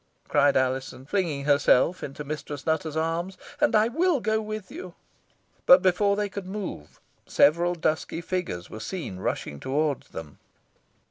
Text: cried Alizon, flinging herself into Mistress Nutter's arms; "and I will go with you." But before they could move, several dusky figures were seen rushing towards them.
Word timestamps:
cried 0.27 0.57
Alizon, 0.57 1.05
flinging 1.05 1.43
herself 1.45 2.01
into 2.03 2.23
Mistress 2.23 2.65
Nutter's 2.65 2.97
arms; 2.97 3.37
"and 3.59 3.75
I 3.75 3.87
will 3.87 4.19
go 4.19 4.41
with 4.41 4.71
you." 4.71 4.95
But 5.67 5.83
before 5.83 6.15
they 6.15 6.27
could 6.27 6.47
move, 6.47 6.99
several 7.27 7.75
dusky 7.75 8.19
figures 8.19 8.67
were 8.67 8.79
seen 8.79 9.17
rushing 9.17 9.59
towards 9.59 10.07
them. 10.09 10.39